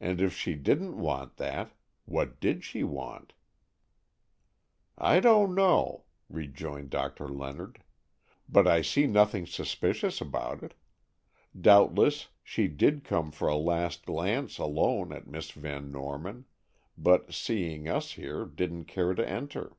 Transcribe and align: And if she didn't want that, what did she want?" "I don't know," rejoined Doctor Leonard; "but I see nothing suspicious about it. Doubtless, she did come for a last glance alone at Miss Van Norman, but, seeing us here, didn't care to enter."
And 0.00 0.22
if 0.22 0.34
she 0.34 0.54
didn't 0.54 0.96
want 0.96 1.36
that, 1.36 1.72
what 2.06 2.40
did 2.40 2.64
she 2.64 2.82
want?" 2.82 3.34
"I 4.96 5.20
don't 5.20 5.54
know," 5.54 6.04
rejoined 6.30 6.88
Doctor 6.88 7.28
Leonard; 7.28 7.82
"but 8.48 8.66
I 8.66 8.80
see 8.80 9.06
nothing 9.06 9.44
suspicious 9.46 10.18
about 10.18 10.62
it. 10.62 10.72
Doubtless, 11.60 12.28
she 12.42 12.68
did 12.68 13.04
come 13.04 13.30
for 13.30 13.48
a 13.48 13.54
last 13.56 14.06
glance 14.06 14.56
alone 14.56 15.12
at 15.12 15.26
Miss 15.26 15.50
Van 15.50 15.92
Norman, 15.92 16.46
but, 16.96 17.34
seeing 17.34 17.86
us 17.86 18.12
here, 18.12 18.46
didn't 18.46 18.84
care 18.86 19.12
to 19.12 19.28
enter." 19.28 19.76